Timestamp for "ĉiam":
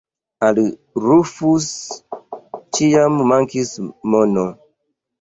2.81-3.23